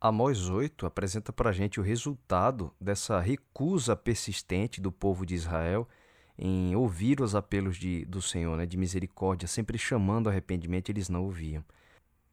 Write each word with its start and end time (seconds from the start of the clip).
Amós 0.00 0.48
8 0.48 0.86
apresenta 0.86 1.32
para 1.32 1.50
a 1.50 1.52
gente 1.52 1.80
o 1.80 1.82
resultado 1.82 2.72
dessa 2.80 3.18
recusa 3.18 3.96
persistente 3.96 4.80
do 4.80 4.92
povo 4.92 5.26
de 5.26 5.34
Israel 5.34 5.88
em 6.38 6.76
ouvir 6.76 7.20
os 7.20 7.34
apelos 7.34 7.76
de, 7.76 8.04
do 8.04 8.22
Senhor, 8.22 8.56
né, 8.56 8.64
de 8.64 8.76
misericórdia, 8.76 9.48
sempre 9.48 9.76
chamando 9.76 10.28
arrependimento, 10.28 10.88
eles 10.88 11.08
não 11.08 11.24
ouviam. 11.24 11.64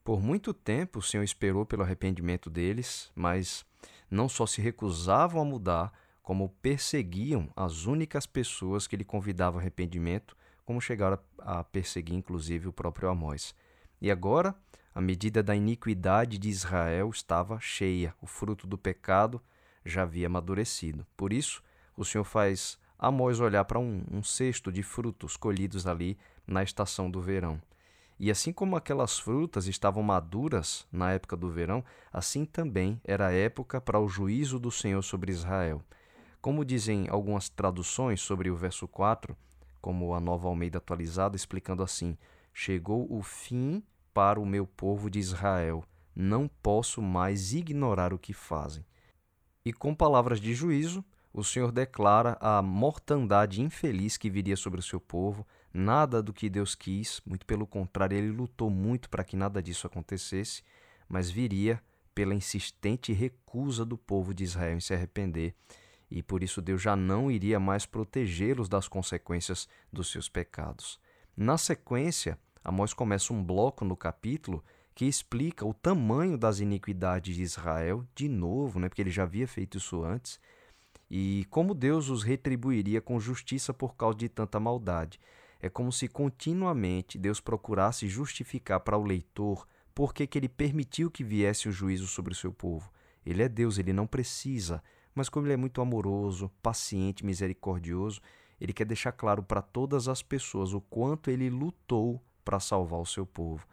Por 0.04 0.22
muito 0.22 0.54
tempo 0.54 1.00
o 1.00 1.02
Senhor 1.02 1.24
esperou 1.24 1.66
pelo 1.66 1.82
arrependimento 1.82 2.48
deles, 2.48 3.10
mas 3.16 3.66
não 4.08 4.28
só 4.28 4.46
se 4.46 4.60
recusavam 4.60 5.42
a 5.42 5.44
mudar, 5.44 5.92
como 6.22 6.50
perseguiam 6.62 7.50
as 7.56 7.84
únicas 7.84 8.26
pessoas 8.26 8.86
que 8.86 8.94
ele 8.94 9.04
convidava 9.04 9.58
arrependimento, 9.58 10.36
como 10.64 10.80
chegaram 10.80 11.18
a 11.38 11.64
perseguir 11.64 12.14
inclusive 12.14 12.68
o 12.68 12.72
próprio 12.72 13.08
Amós. 13.08 13.56
E 14.00 14.08
agora, 14.08 14.54
a 14.96 15.00
medida 15.02 15.42
da 15.42 15.54
iniquidade 15.54 16.38
de 16.38 16.48
Israel 16.48 17.10
estava 17.10 17.60
cheia, 17.60 18.14
o 18.18 18.26
fruto 18.26 18.66
do 18.66 18.78
pecado 18.78 19.42
já 19.84 20.04
havia 20.04 20.26
amadurecido. 20.26 21.06
Por 21.14 21.34
isso, 21.34 21.62
o 21.94 22.02
Senhor 22.02 22.24
faz 22.24 22.78
Amós 22.98 23.38
olhar 23.38 23.66
para 23.66 23.78
um, 23.78 24.02
um 24.10 24.22
cesto 24.22 24.72
de 24.72 24.82
frutos 24.82 25.36
colhidos 25.36 25.86
ali 25.86 26.16
na 26.46 26.62
estação 26.62 27.10
do 27.10 27.20
verão. 27.20 27.60
E 28.18 28.30
assim 28.30 28.54
como 28.54 28.74
aquelas 28.74 29.18
frutas 29.18 29.66
estavam 29.66 30.02
maduras 30.02 30.86
na 30.90 31.12
época 31.12 31.36
do 31.36 31.50
verão, 31.50 31.84
assim 32.10 32.46
também 32.46 32.98
era 33.04 33.26
a 33.26 33.32
época 33.32 33.82
para 33.82 34.00
o 34.00 34.08
juízo 34.08 34.58
do 34.58 34.70
Senhor 34.70 35.02
sobre 35.02 35.30
Israel. 35.30 35.82
Como 36.40 36.64
dizem 36.64 37.06
algumas 37.10 37.50
traduções 37.50 38.22
sobre 38.22 38.48
o 38.48 38.56
verso 38.56 38.88
4, 38.88 39.36
como 39.78 40.14
a 40.14 40.20
nova 40.20 40.48
Almeida 40.48 40.78
atualizada, 40.78 41.36
explicando 41.36 41.82
assim: 41.82 42.16
Chegou 42.54 43.06
o 43.12 43.22
fim 43.22 43.84
para 44.16 44.40
o 44.40 44.46
meu 44.46 44.66
povo 44.66 45.10
de 45.10 45.18
Israel, 45.18 45.84
não 46.14 46.48
posso 46.48 47.02
mais 47.02 47.52
ignorar 47.52 48.14
o 48.14 48.18
que 48.18 48.32
fazem. 48.32 48.82
E 49.62 49.74
com 49.74 49.94
palavras 49.94 50.40
de 50.40 50.54
juízo, 50.54 51.04
o 51.34 51.44
Senhor 51.44 51.70
declara 51.70 52.38
a 52.40 52.62
mortandade 52.62 53.60
infeliz 53.60 54.16
que 54.16 54.30
viria 54.30 54.56
sobre 54.56 54.80
o 54.80 54.82
seu 54.82 54.98
povo, 54.98 55.46
nada 55.70 56.22
do 56.22 56.32
que 56.32 56.48
Deus 56.48 56.74
quis, 56.74 57.20
muito 57.26 57.44
pelo 57.44 57.66
contrário, 57.66 58.16
ele 58.16 58.30
lutou 58.30 58.70
muito 58.70 59.10
para 59.10 59.22
que 59.22 59.36
nada 59.36 59.62
disso 59.62 59.86
acontecesse, 59.86 60.62
mas 61.06 61.30
viria 61.30 61.78
pela 62.14 62.34
insistente 62.34 63.12
recusa 63.12 63.84
do 63.84 63.98
povo 63.98 64.32
de 64.32 64.44
Israel 64.44 64.78
em 64.78 64.80
se 64.80 64.94
arrepender, 64.94 65.54
e 66.10 66.22
por 66.22 66.42
isso 66.42 66.62
Deus 66.62 66.80
já 66.80 66.96
não 66.96 67.30
iria 67.30 67.60
mais 67.60 67.84
protegê-los 67.84 68.66
das 68.66 68.88
consequências 68.88 69.68
dos 69.92 70.10
seus 70.10 70.26
pecados. 70.26 70.98
Na 71.36 71.58
sequência, 71.58 72.38
Amós 72.68 72.92
começa 72.92 73.32
um 73.32 73.44
bloco 73.44 73.84
no 73.84 73.96
capítulo 73.96 74.60
que 74.92 75.04
explica 75.04 75.64
o 75.64 75.72
tamanho 75.72 76.36
das 76.36 76.58
iniquidades 76.58 77.36
de 77.36 77.42
Israel, 77.44 78.04
de 78.12 78.28
novo, 78.28 78.80
né, 78.80 78.88
porque 78.88 79.00
ele 79.00 79.10
já 79.12 79.22
havia 79.22 79.46
feito 79.46 79.78
isso 79.78 80.02
antes, 80.02 80.40
e 81.08 81.46
como 81.48 81.76
Deus 81.76 82.08
os 82.08 82.24
retribuiria 82.24 83.00
com 83.00 83.20
justiça 83.20 83.72
por 83.72 83.94
causa 83.94 84.18
de 84.18 84.28
tanta 84.28 84.58
maldade. 84.58 85.20
É 85.60 85.68
como 85.68 85.92
se 85.92 86.08
continuamente 86.08 87.16
Deus 87.16 87.38
procurasse 87.38 88.08
justificar 88.08 88.80
para 88.80 88.98
o 88.98 89.04
leitor 89.04 89.64
por 89.94 90.12
que 90.12 90.28
ele 90.36 90.48
permitiu 90.48 91.08
que 91.08 91.22
viesse 91.22 91.68
o 91.68 91.72
juízo 91.72 92.08
sobre 92.08 92.32
o 92.32 92.36
seu 92.36 92.52
povo. 92.52 92.90
Ele 93.24 93.44
é 93.44 93.48
Deus, 93.48 93.78
ele 93.78 93.92
não 93.92 94.08
precisa, 94.08 94.82
mas 95.14 95.28
como 95.28 95.46
ele 95.46 95.54
é 95.54 95.56
muito 95.56 95.80
amoroso, 95.80 96.50
paciente, 96.60 97.24
misericordioso, 97.24 98.20
ele 98.60 98.72
quer 98.72 98.86
deixar 98.86 99.12
claro 99.12 99.40
para 99.40 99.62
todas 99.62 100.08
as 100.08 100.20
pessoas 100.20 100.74
o 100.74 100.80
quanto 100.80 101.30
ele 101.30 101.48
lutou 101.48 102.20
para 102.46 102.60
salvar 102.60 103.00
o 103.00 103.04
seu 103.04 103.26
povo. 103.26 103.66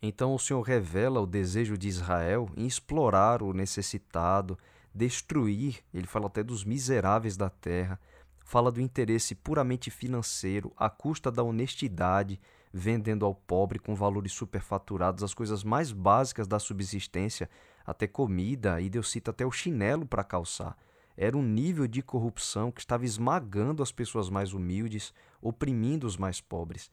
Então 0.00 0.32
o 0.32 0.38
Senhor 0.38 0.62
revela 0.62 1.20
o 1.20 1.26
desejo 1.26 1.76
de 1.76 1.88
Israel 1.88 2.48
em 2.56 2.64
explorar 2.64 3.42
o 3.42 3.52
necessitado, 3.52 4.56
destruir, 4.94 5.80
ele 5.92 6.06
fala 6.06 6.28
até 6.28 6.42
dos 6.42 6.64
miseráveis 6.64 7.36
da 7.36 7.50
terra, 7.50 8.00
fala 8.44 8.70
do 8.70 8.80
interesse 8.80 9.34
puramente 9.34 9.90
financeiro, 9.90 10.72
à 10.76 10.88
custa 10.88 11.30
da 11.30 11.42
honestidade, 11.42 12.40
vendendo 12.72 13.26
ao 13.26 13.34
pobre 13.34 13.80
com 13.80 13.96
valores 13.96 14.32
superfaturados 14.32 15.24
as 15.24 15.34
coisas 15.34 15.64
mais 15.64 15.90
básicas 15.90 16.46
da 16.46 16.60
subsistência, 16.60 17.50
até 17.84 18.06
comida, 18.06 18.80
e 18.80 18.88
Deus 18.88 19.10
cita 19.10 19.32
até 19.32 19.44
o 19.44 19.50
chinelo 19.50 20.06
para 20.06 20.22
calçar. 20.22 20.76
Era 21.16 21.36
um 21.36 21.42
nível 21.42 21.88
de 21.88 22.00
corrupção 22.00 22.70
que 22.70 22.80
estava 22.80 23.04
esmagando 23.04 23.82
as 23.82 23.90
pessoas 23.90 24.30
mais 24.30 24.54
humildes, 24.54 25.12
oprimindo 25.42 26.06
os 26.06 26.16
mais 26.16 26.40
pobres. 26.40 26.90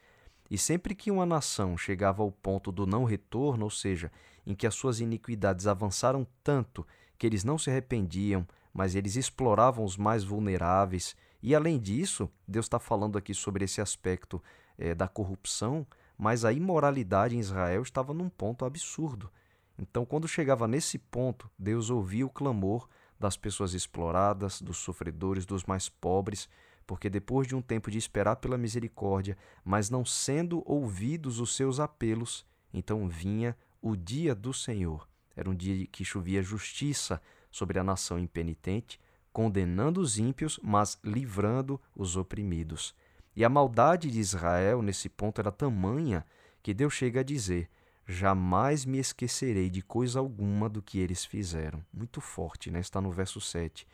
E 0.50 0.58
sempre 0.58 0.96
que 0.96 1.12
uma 1.12 1.25
nação 1.25 1.78
chegava 1.78 2.24
ao 2.24 2.31
ponto 2.31 2.72
do 2.72 2.85
não 2.85 3.03
retorno, 3.03 3.66
ou 3.66 3.69
seja, 3.69 4.12
em 4.46 4.56
que 4.56 4.66
as 4.66 4.75
suas 4.75 5.00
iniquidades 5.00 5.68
avançaram 5.68 6.25
tanto 6.44 6.85
que 7.18 7.28
eles 7.28 7.44
não 7.44 7.58
se 7.58 7.69
arrependiam, 7.69 8.47
mas 8.74 8.96
eles 8.96 9.16
exploravam 9.16 9.84
os 9.84 9.97
mais 9.97 10.24
vulneráveis, 10.24 11.16
e 11.41 11.56
além 11.56 11.80
disso, 11.80 12.30
Deus 12.47 12.66
está 12.66 12.80
falando 12.80 13.18
aqui 13.18 13.34
sobre 13.34 13.66
esse 13.66 13.81
aspecto 13.81 14.41
é, 14.78 14.94
da 14.94 15.08
corrupção, 15.08 15.85
mas 16.18 16.46
a 16.46 16.52
imoralidade 16.52 17.35
em 17.35 17.40
Israel 17.40 17.81
estava 17.81 18.14
num 18.14 18.29
ponto 18.29 18.66
absurdo. 18.66 19.31
Então, 19.78 20.06
quando 20.06 20.28
chegava 20.28 20.68
nesse 20.68 20.97
ponto, 20.97 21.50
Deus 21.58 21.90
ouvia 21.90 22.25
o 22.25 22.29
clamor 22.29 22.88
das 23.19 23.38
pessoas 23.38 23.74
exploradas, 23.74 24.62
dos 24.62 24.78
sofredores, 24.78 25.46
dos 25.46 25.64
mais 25.64 25.90
pobres, 25.90 26.50
porque 26.88 27.09
depois 27.09 27.46
de 27.46 27.56
um 27.56 27.62
tempo 27.62 27.92
de 27.92 27.98
esperar 27.98 28.38
pela 28.38 28.58
misericórdia, 28.58 29.38
mas 29.64 29.90
não 29.90 30.06
sendo 30.06 30.64
ouvidos 30.66 31.40
os 31.42 31.53
seus 31.53 31.80
apelos, 31.80 32.46
então 32.74 33.08
vinha 33.09 33.56
o 33.81 33.96
dia 33.96 34.34
do 34.34 34.53
Senhor. 34.53 35.08
Era 35.36 35.50
um 35.50 35.56
dia 35.56 35.86
que 35.88 36.06
chovia 36.06 36.42
justiça 36.42 37.22
sobre 37.52 37.78
a 37.78 37.84
nação 37.84 38.18
impenitente, 38.18 39.00
condenando 39.34 40.00
os 40.00 40.18
ímpios, 40.18 40.59
mas 40.64 40.97
livrando 41.03 41.80
os 41.96 42.16
oprimidos. 42.16 42.96
E 43.36 43.44
a 43.44 43.50
maldade 43.50 44.09
de 44.09 44.20
Israel 44.20 44.81
nesse 44.81 45.09
ponto 45.09 45.40
era 45.40 45.52
tamanha 45.52 46.26
que 46.64 46.74
Deus 46.74 46.94
chega 46.94 47.20
a 47.20 47.24
dizer: 47.24 47.70
Jamais 48.08 48.86
me 48.86 48.97
esquecerei 48.97 49.70
de 49.70 49.81
coisa 49.81 50.20
alguma 50.20 50.70
do 50.70 50.81
que 50.81 50.97
eles 50.97 51.26
fizeram. 51.26 51.86
Muito 51.94 52.22
forte, 52.22 52.72
né? 52.72 52.80
Está 52.80 53.02
no 53.02 53.12
verso 53.12 53.42
7. 53.42 53.86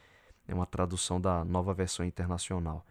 É 0.48 0.54
uma 0.54 0.66
tradução 0.66 1.20
da 1.20 1.44
nova 1.44 1.74
versão 1.74 2.06
internacional. 2.06 2.86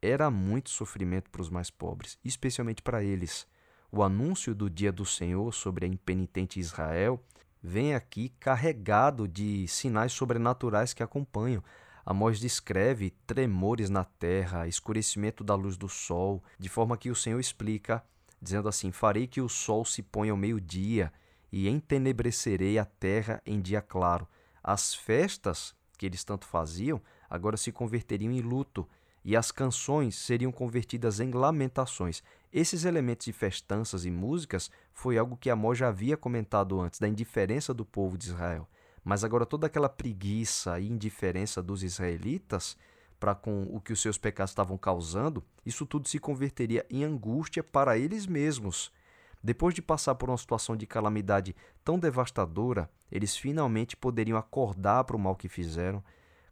Era 0.00 0.30
muito 0.30 0.70
sofrimento 0.70 1.30
para 1.30 1.42
os 1.42 1.50
mais 1.50 1.70
pobres, 1.70 2.18
especialmente 2.24 2.82
para 2.82 3.02
eles. 3.02 3.46
O 3.90 4.02
anúncio 4.02 4.54
do 4.54 4.68
dia 4.68 4.90
do 4.90 5.04
Senhor 5.04 5.52
sobre 5.52 5.86
a 5.86 5.88
impenitente 5.88 6.58
Israel 6.58 7.22
vem 7.62 7.94
aqui 7.94 8.28
carregado 8.40 9.26
de 9.26 9.66
sinais 9.68 10.12
sobrenaturais 10.12 10.92
que 10.92 11.02
acompanham. 11.02 11.62
Amós 12.04 12.38
descreve 12.38 13.10
tremores 13.26 13.88
na 13.88 14.04
terra, 14.04 14.68
escurecimento 14.68 15.42
da 15.42 15.54
luz 15.54 15.76
do 15.76 15.88
sol, 15.88 16.42
de 16.58 16.68
forma 16.68 16.98
que 16.98 17.10
o 17.10 17.14
Senhor 17.14 17.40
explica, 17.40 18.04
dizendo 18.42 18.68
assim: 18.68 18.92
Farei 18.92 19.26
que 19.26 19.40
o 19.40 19.48
sol 19.48 19.84
se 19.84 20.02
ponha 20.02 20.32
ao 20.32 20.36
meio-dia 20.36 21.10
e 21.50 21.68
entenebrecerei 21.68 22.78
a 22.78 22.84
terra 22.84 23.40
em 23.46 23.60
dia 23.60 23.80
claro. 23.80 24.28
As 24.62 24.94
festas 24.94 25.74
que 25.96 26.06
eles 26.06 26.24
tanto 26.24 26.46
faziam 26.46 27.00
agora 27.28 27.56
se 27.56 27.72
converteriam 27.72 28.32
em 28.32 28.40
luto 28.40 28.88
e 29.24 29.34
as 29.34 29.50
canções 29.50 30.16
seriam 30.16 30.52
convertidas 30.52 31.18
em 31.18 31.30
lamentações. 31.30 32.22
Esses 32.52 32.84
elementos 32.84 33.24
de 33.24 33.32
festanças 33.32 34.04
e 34.04 34.10
músicas 34.10 34.70
foi 34.92 35.16
algo 35.16 35.36
que 35.36 35.48
Amós 35.48 35.78
já 35.78 35.88
havia 35.88 36.16
comentado 36.16 36.78
antes, 36.80 37.00
da 37.00 37.08
indiferença 37.08 37.72
do 37.72 37.84
povo 37.84 38.18
de 38.18 38.26
Israel. 38.26 38.68
Mas 39.02 39.24
agora 39.24 39.46
toda 39.46 39.66
aquela 39.66 39.88
preguiça 39.88 40.78
e 40.78 40.88
indiferença 40.88 41.62
dos 41.62 41.82
israelitas 41.82 42.76
para 43.18 43.34
com 43.34 43.62
o 43.72 43.80
que 43.80 43.92
os 43.92 44.02
seus 44.02 44.18
pecados 44.18 44.50
estavam 44.50 44.76
causando, 44.76 45.42
isso 45.64 45.86
tudo 45.86 46.08
se 46.08 46.18
converteria 46.18 46.84
em 46.90 47.04
angústia 47.04 47.62
para 47.62 47.96
eles 47.96 48.26
mesmos. 48.26 48.92
Depois 49.44 49.74
de 49.74 49.82
passar 49.82 50.14
por 50.14 50.30
uma 50.30 50.38
situação 50.38 50.74
de 50.74 50.86
calamidade 50.86 51.54
tão 51.84 51.98
devastadora, 51.98 52.88
eles 53.12 53.36
finalmente 53.36 53.94
poderiam 53.94 54.38
acordar 54.38 55.04
para 55.04 55.14
o 55.14 55.18
mal 55.18 55.36
que 55.36 55.50
fizeram, 55.50 56.02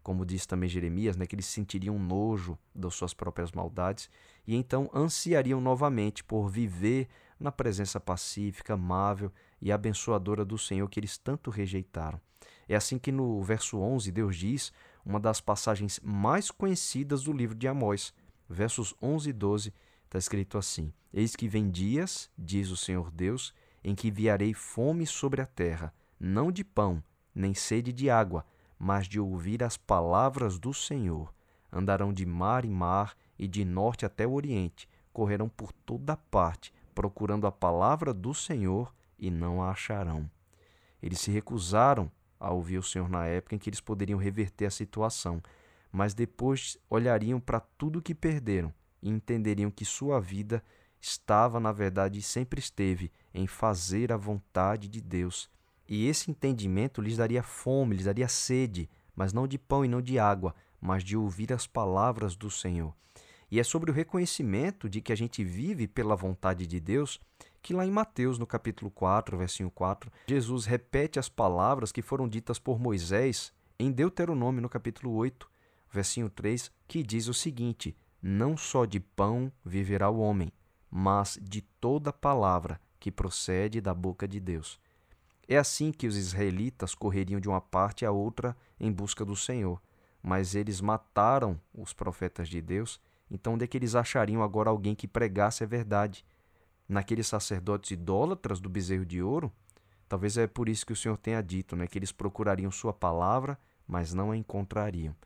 como 0.03 0.27
diz 0.27 0.44
também 0.44 0.69
Jeremias, 0.69 1.17
né, 1.17 1.25
que 1.25 1.35
eles 1.35 1.47
sentiriam 1.47 1.99
nojo 1.99 2.59
das 2.75 2.93
suas 2.94 3.15
próprias 3.15 3.50
maldades 3.50 4.11
e 4.47 4.55
então 4.55 4.91
ansiariam 4.93 5.59
novamente 5.59 6.23
por 6.23 6.50
viver 6.50 7.09
na 7.41 7.50
presença 7.50 7.99
pacífica, 7.99 8.75
amável 8.75 9.33
e 9.59 9.73
abençoadora 9.73 10.45
do 10.45 10.59
Senhor 10.59 10.87
que 10.91 11.00
eles 11.00 11.17
tanto 11.17 11.50
rejeitaram. 11.50 12.21
É 12.69 12.77
assim 12.77 12.99
que 12.99 13.11
no 13.11 13.43
verso 13.43 13.79
11 13.79 14.12
Deus 14.12 14.37
diz 14.37 14.71
uma 15.03 15.19
das 15.19 15.41
passagens 15.41 15.99
mais 16.05 16.50
conhecidas 16.50 17.25
do 17.25 17.33
livro 17.33 17.56
de 17.56 17.67
Amós, 17.67 18.12
versos 18.47 18.95
11 19.00 19.31
e 19.31 19.33
12, 19.33 19.73
está 20.12 20.19
escrito 20.19 20.59
assim: 20.59 20.93
Eis 21.12 21.35
que 21.35 21.49
vem 21.49 21.70
dias, 21.70 22.31
diz 22.37 22.70
o 22.70 22.76
Senhor 22.76 23.11
Deus, 23.11 23.55
em 23.82 23.94
que 23.94 24.09
enviarei 24.09 24.53
fome 24.53 25.06
sobre 25.06 25.41
a 25.41 25.47
terra, 25.47 25.93
não 26.20 26.53
de 26.53 26.62
pão, 26.62 27.03
nem 27.35 27.55
sede 27.55 27.93
de 27.93 28.11
água, 28.11 28.44
mas 28.79 29.09
de 29.09 29.19
ouvir 29.19 29.64
as 29.64 29.79
palavras 29.79 30.59
do 30.59 30.75
Senhor. 30.75 31.32
Andarão 31.73 32.12
de 32.12 32.26
mar 32.26 32.67
em 32.67 32.70
mar 32.70 33.17
e 33.38 33.49
de 33.49 33.64
norte 33.64 34.05
até 34.05 34.26
o 34.26 34.32
oriente, 34.32 34.87
correrão 35.14 35.49
por 35.49 35.73
toda 35.73 36.14
parte, 36.14 36.75
procurando 36.94 37.47
a 37.47 37.53
palavra 37.53 38.12
do 38.12 38.35
Senhor 38.35 38.94
e 39.19 39.31
não 39.31 39.62
a 39.62 39.70
acharão. 39.70 40.31
Eles 41.03 41.20
se 41.20 41.31
recusaram 41.31 42.12
a 42.38 42.50
ouvir 42.50 42.76
o 42.76 42.82
Senhor 42.82 43.09
na 43.09 43.25
época 43.26 43.55
em 43.55 43.59
que 43.59 43.70
eles 43.70 43.81
poderiam 43.81 44.19
reverter 44.19 44.67
a 44.67 44.70
situação, 44.70 45.43
mas 45.91 46.12
depois 46.12 46.76
olhariam 46.91 47.41
para 47.41 47.61
tudo 47.61 48.03
que 48.03 48.14
perderam 48.14 48.73
e 49.02 49.10
entenderiam 49.10 49.70
que 49.70 49.84
sua 49.84 50.20
vida 50.20 50.62
estava, 51.00 51.58
na 51.58 51.72
verdade, 51.72 52.19
e 52.19 52.22
sempre 52.22 52.60
esteve 52.60 53.10
em 53.34 53.46
fazer 53.46 54.12
a 54.12 54.16
vontade 54.16 54.88
de 54.88 55.00
Deus. 55.00 55.50
E 55.88 56.06
esse 56.06 56.31
entendimento 56.31 57.02
lhes 57.02 57.16
daria 57.16 57.43
fome, 57.43 57.96
lhes 57.96 58.04
daria 58.04 58.28
sede, 58.28 58.88
mas 59.14 59.32
não 59.32 59.46
de 59.46 59.58
pão 59.58 59.84
e 59.84 59.88
não 59.88 60.00
de 60.00 60.19
água, 60.19 60.54
mas 60.81 61.02
de 61.02 61.16
ouvir 61.16 61.52
as 61.52 61.66
palavras 61.66 62.37
do 62.37 62.50
Senhor. 62.50 62.94
E 63.50 63.60
é 63.60 63.64
sobre 63.64 63.90
o 63.90 63.94
reconhecimento 63.94 64.88
de 64.88 65.02
que 65.02 65.12
a 65.12 65.16
gente 65.16 65.44
vive 65.44 65.87
pela 65.87 66.16
vontade 66.16 66.66
de 66.66 66.81
Deus 66.81 67.20
que 67.62 67.72
lá 67.72 67.87
em 67.87 67.90
Mateus, 67.90 68.38
no 68.38 68.46
capítulo 68.46 68.90
4, 68.90 69.38
versículo 69.38 69.70
4, 69.70 70.10
Jesus 70.26 70.66
repete 70.66 71.19
as 71.19 71.28
palavras 71.28 71.93
que 71.93 72.02
foram 72.02 72.28
ditas 72.28 72.58
por 72.58 72.78
Moisés 72.78 73.52
em 73.78 73.93
Deuteronômio, 73.93 74.60
no 74.60 74.69
capítulo 74.69 75.12
8, 75.12 75.49
versículo 75.90 76.31
3, 76.31 76.72
que 76.88 77.04
diz 77.04 77.28
o 77.28 77.34
seguinte: 77.34 77.96
Não 78.23 78.57
só 78.57 78.85
de 78.85 79.01
pão 79.01 79.53
viverá 79.65 80.09
o 80.09 80.21
homem, 80.21 80.53
mas 80.91 81.39
de 81.43 81.61
toda 81.61 82.13
palavra 82.13 82.81
que 83.01 83.11
procede 83.11 83.81
da 83.81 83.93
boca 83.93 84.29
de 84.29 84.39
Deus. 84.39 84.79
É 85.49 85.59
assim 85.59 85.91
que 85.91 86.07
os 86.07 86.17
israelitas 86.17 86.95
correriam 86.95 87.41
de 87.41 87.49
uma 87.49 87.61
parte 87.61 88.07
a 88.07 88.13
outra 88.13 88.57
em 88.79 88.93
busca 88.93 89.25
do 89.25 89.35
Senhor, 89.35 89.83
mas 90.23 90.55
eles 90.55 90.81
mataram 90.81 91.61
os 91.75 91.93
profetas 91.93 92.49
de 92.49 92.63
Deus, 92.63 93.01
então 93.29 93.55
onde 93.55 93.65
é 93.65 93.67
que 93.67 93.77
eles 93.77 93.97
achariam 93.97 94.43
agora 94.43 94.71
alguém 94.71 94.95
que 94.95 95.09
pregasse 95.09 95.65
a 95.65 95.67
verdade? 95.67 96.25
naqueles 96.93 97.27
sacerdotes 97.27 97.91
idólatras 97.91 98.61
do 98.61 98.69
bezerro 98.69 99.05
de 99.05 99.23
ouro? 99.23 99.53
Talvez 100.09 100.37
é 100.37 100.47
por 100.47 100.69
isso 100.69 100.85
que 100.85 100.93
o 100.93 100.97
Senhor 100.97 101.17
tenha 101.17 101.43
dito, 101.43 101.75
né, 101.75 101.87
que 101.87 101.99
eles 101.99 102.13
procurariam 102.13 102.71
sua 102.71 102.93
palavra, 102.93 103.59
mas 103.87 104.13
não 104.13 104.31
a 104.31 104.37
encontrariam. 104.37 105.17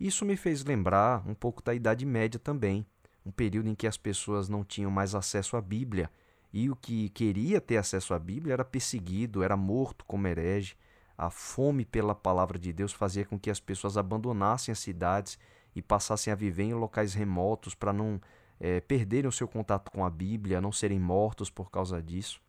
Isso 0.00 0.24
me 0.24 0.34
fez 0.34 0.64
lembrar 0.64 1.22
um 1.28 1.34
pouco 1.34 1.62
da 1.62 1.74
Idade 1.74 2.06
Média 2.06 2.40
também, 2.40 2.86
um 3.24 3.30
período 3.30 3.68
em 3.68 3.74
que 3.74 3.86
as 3.86 3.98
pessoas 3.98 4.48
não 4.48 4.64
tinham 4.64 4.90
mais 4.90 5.14
acesso 5.14 5.58
à 5.58 5.60
Bíblia, 5.60 6.10
e 6.50 6.70
o 6.70 6.74
que 6.74 7.10
queria 7.10 7.60
ter 7.60 7.76
acesso 7.76 8.14
à 8.14 8.18
Bíblia 8.18 8.54
era 8.54 8.64
perseguido, 8.64 9.42
era 9.42 9.58
morto 9.58 10.06
como 10.06 10.26
herege. 10.26 10.74
A 11.18 11.28
fome 11.28 11.84
pela 11.84 12.14
palavra 12.14 12.58
de 12.58 12.72
Deus 12.72 12.94
fazia 12.94 13.26
com 13.26 13.38
que 13.38 13.50
as 13.50 13.60
pessoas 13.60 13.98
abandonassem 13.98 14.72
as 14.72 14.78
cidades 14.78 15.38
e 15.76 15.82
passassem 15.82 16.32
a 16.32 16.36
viver 16.36 16.64
em 16.64 16.74
locais 16.74 17.12
remotos 17.12 17.74
para 17.74 17.92
não 17.92 18.18
é, 18.58 18.80
perderem 18.80 19.28
o 19.28 19.32
seu 19.32 19.46
contato 19.46 19.90
com 19.90 20.02
a 20.02 20.08
Bíblia, 20.08 20.62
não 20.62 20.72
serem 20.72 20.98
mortos 20.98 21.50
por 21.50 21.70
causa 21.70 22.00
disso. 22.00 22.40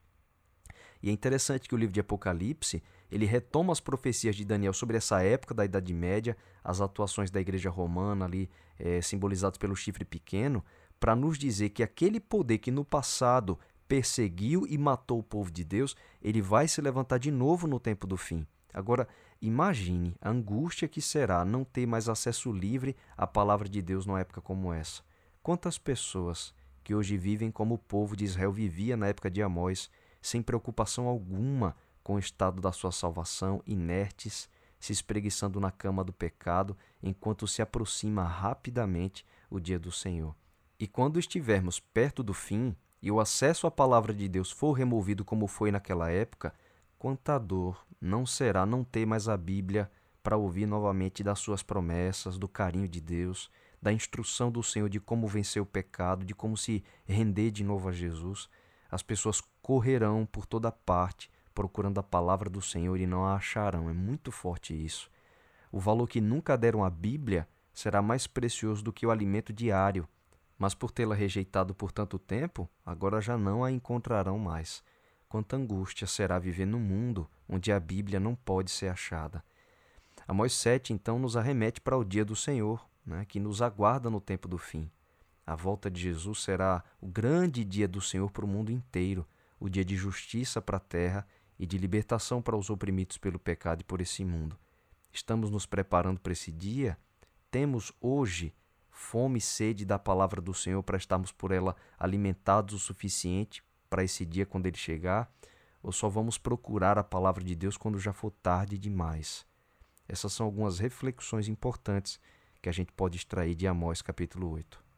E 1.04 1.10
é 1.10 1.12
interessante 1.12 1.68
que 1.68 1.76
o 1.76 1.78
livro 1.78 1.94
de 1.94 2.00
Apocalipse 2.00 2.82
ele 3.12 3.26
retoma 3.26 3.74
as 3.74 3.80
profecias 3.80 4.36
de 4.36 4.46
Daniel 4.46 4.74
sobre 4.74 4.98
essa 4.98 5.22
época 5.22 5.54
da 5.54 5.66
Idade 5.66 5.94
Média, 5.94 6.38
as 6.64 6.80
atuações 6.80 7.30
da 7.30 7.42
Igreja 7.42 7.70
Romana 7.70 8.26
ali 8.26 8.50
é, 8.80 9.02
simbolizadas 9.02 9.58
pelo 9.58 9.76
chifre 9.76 10.06
pequeno, 10.06 10.64
para 11.00 11.16
nos 11.16 11.38
dizer 11.38 11.70
que 11.70 11.84
aquele 11.84 12.20
poder 12.20 12.60
que 12.60 12.72
no 12.72 12.86
passado 12.86 13.60
perseguiu 13.88 14.66
e 14.70 14.78
matou 14.78 15.20
o 15.20 15.24
povo 15.24 15.52
de 15.52 15.66
Deus, 15.66 15.96
ele 16.22 16.42
vai 16.42 16.68
se 16.68 16.80
levantar 16.80 17.18
de 17.18 17.30
novo 17.30 17.68
no 17.68 17.80
tempo 17.80 18.08
do 18.08 18.16
fim. 18.16 18.48
Agora, 18.74 19.06
imagine 19.42 20.16
a 20.22 20.30
angústia 20.30 20.88
que 20.88 21.02
será 21.02 21.44
não 21.44 21.66
ter 21.66 21.86
mais 21.86 22.08
acesso 22.08 22.54
livre 22.54 22.96
à 23.18 23.28
palavra 23.28 23.68
de 23.68 23.82
Deus 23.82 24.06
numa 24.06 24.22
época 24.22 24.40
como 24.40 24.72
essa. 24.72 25.04
Quantas 25.44 25.78
pessoas 25.78 26.54
que 26.84 26.96
hoje 26.96 27.18
vivem 27.18 27.52
como 27.52 27.76
o 27.76 27.78
povo 27.78 28.16
de 28.16 28.24
Israel 28.24 28.54
vivia 28.54 28.96
na 28.96 29.08
época 29.08 29.30
de 29.30 29.42
Amós, 29.42 29.90
sem 30.22 30.42
preocupação 30.42 31.08
alguma 31.08 31.76
com 32.04 32.16
o 32.16 32.20
estado 32.20 32.62
da 32.62 32.72
sua 32.72 32.92
salvação, 32.92 33.62
inertes, 33.66 34.50
se 34.80 34.92
espreguiçando 34.92 35.60
na 35.60 35.72
cama 35.72 36.04
do 36.04 36.12
pecado, 36.12 36.76
enquanto 37.02 37.48
se 37.48 37.62
aproxima 37.62 38.24
rapidamente 38.24 39.26
o 39.50 39.60
dia 39.60 39.78
do 39.78 39.92
Senhor. 39.92 40.36
E 40.80 40.88
quando 40.88 41.20
estivermos 41.20 41.80
perto 41.80 42.24
do 42.24 42.34
fim 42.34 42.76
e 43.02 43.12
o 43.12 43.20
acesso 43.20 43.68
à 43.68 43.72
palavra 43.72 44.14
de 44.14 44.28
Deus 44.28 44.52
for 44.52 44.74
removido 44.74 45.24
como 45.24 45.46
foi 45.46 45.72
naquela 45.72 46.10
época, 46.10 46.54
quanta 46.98 47.38
dor 47.38 47.86
não 48.00 48.26
será 48.26 48.66
não 48.66 48.84
ter 48.84 49.06
mais 49.06 49.30
a 49.30 49.38
Bíblia 49.38 49.92
para 50.24 50.38
ouvir 50.38 50.66
novamente 50.66 51.24
das 51.24 51.40
suas 51.40 51.62
promessas, 51.62 52.38
do 52.38 52.48
carinho 52.48 52.88
de 52.88 53.00
Deus, 53.00 53.50
da 53.82 53.92
instrução 53.92 54.52
do 54.52 54.62
Senhor 54.64 54.90
de 54.90 55.00
como 55.00 55.28
vencer 55.28 55.62
o 55.62 55.66
pecado, 55.66 56.26
de 56.26 56.34
como 56.34 56.56
se 56.56 56.84
render 57.06 57.52
de 57.52 57.64
novo 57.64 57.90
a 57.90 57.92
Jesus, 57.92 58.50
as 58.90 59.02
pessoas 59.02 59.42
correrão 59.62 60.26
por 60.26 60.46
toda 60.46 60.72
parte 60.72 61.30
procurando 61.54 62.00
a 62.00 62.04
palavra 62.04 62.50
do 62.50 62.62
Senhor 62.62 63.00
e 63.00 63.06
não 63.06 63.26
a 63.26 63.36
acharão. 63.36 63.90
É 63.90 63.94
muito 63.94 64.32
forte 64.32 64.74
isso. 64.74 65.10
O 65.72 65.80
valor 65.80 66.08
que 66.08 66.20
nunca 66.20 66.58
deram 66.58 66.84
à 66.84 66.90
Bíblia 66.90 67.48
será 67.74 68.02
mais 68.02 68.28
precioso 68.28 68.84
do 68.84 68.92
que 68.92 69.06
o 69.06 69.12
alimento 69.12 69.54
diário, 69.54 70.08
mas 70.58 70.74
por 70.74 70.92
tê-la 70.92 71.16
rejeitado 71.16 71.74
por 71.74 71.92
tanto 71.92 72.20
tempo, 72.20 72.70
agora 72.86 73.22
já 73.22 73.38
não 73.38 73.64
a 73.64 73.72
encontrarão 73.72 74.38
mais. 74.38 74.84
Quanta 75.28 75.56
angústia 75.56 76.06
será 76.06 76.38
viver 76.38 76.66
no 76.66 76.78
mundo 76.78 77.28
onde 77.48 77.72
a 77.72 77.80
Bíblia 77.80 78.20
não 78.20 78.36
pode 78.36 78.70
ser 78.70 78.90
achada. 78.90 79.44
Amós 80.28 80.54
7 80.54 80.94
então 80.94 81.18
nos 81.18 81.36
arremete 81.38 81.82
para 81.82 81.98
o 81.98 82.04
dia 82.04 82.24
do 82.24 82.36
Senhor, 82.36 82.86
né, 83.06 83.26
que 83.26 83.40
nos 83.40 83.62
aguarda 83.62 84.10
no 84.10 84.22
tempo 84.22 84.48
do 84.48 84.58
fim. 84.58 84.92
A 85.46 85.56
volta 85.56 85.90
de 85.90 86.02
Jesus 86.02 86.44
será 86.44 86.84
o 87.02 87.08
grande 87.08 87.64
dia 87.66 87.88
do 87.88 88.00
Senhor 88.02 88.30
para 88.30 88.46
o 88.46 88.48
mundo 88.48 88.72
inteiro, 88.72 89.26
o 89.60 89.70
dia 89.70 89.84
de 89.84 89.96
justiça 89.96 90.62
para 90.62 90.78
a 90.78 90.82
terra 90.82 91.26
e 91.62 91.66
de 91.68 91.78
libertação 91.78 92.42
para 92.42 92.58
os 92.58 92.72
oprimidos 92.72 93.20
pelo 93.20 93.38
pecado 93.38 93.82
e 93.82 93.84
por 93.84 94.02
esse 94.02 94.26
mundo. 94.26 94.58
Estamos 95.14 95.52
nos 95.52 95.68
preparando 95.68 96.20
para 96.20 96.34
esse 96.34 96.52
dia? 96.52 96.98
Temos 97.52 97.94
hoje 98.02 98.52
fome 98.90 99.38
e 99.38 99.42
sede 99.42 99.86
da 99.86 100.00
palavra 100.00 100.42
do 100.42 100.56
Senhor 100.56 100.82
para 100.82 100.98
estarmos 100.98 101.32
por 101.32 101.52
ela 101.52 101.76
alimentados 102.00 102.74
o 102.74 102.80
suficiente 102.80 103.64
para 103.92 104.04
esse 104.04 104.26
dia 104.26 104.44
quando 104.44 104.66
ele 104.66 104.78
chegar? 104.78 105.32
Ou 105.84 105.92
só 105.92 106.10
vamos 106.10 106.36
procurar 106.36 106.98
a 106.98 107.04
palavra 107.04 107.44
de 107.44 107.54
Deus 107.54 107.78
quando 107.78 108.00
já 108.00 108.12
for 108.12 108.32
tarde 108.32 108.76
demais? 108.76 109.46
Essas 110.08 110.34
são 110.34 110.48
algumas 110.48 110.80
reflexões 110.80 111.48
importantes 111.48 112.20
que 112.60 112.70
a 112.70 112.72
gente 112.72 112.92
pode 112.92 113.18
extrair 113.18 113.54
de 113.54 113.68
Amós 113.68 114.02
capítulo 114.02 114.50
8. 114.50 114.91